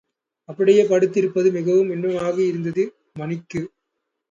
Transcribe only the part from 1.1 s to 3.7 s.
இருப்பது மிகவும் இன்பமாகவும் இருந்தது மணிக்கு.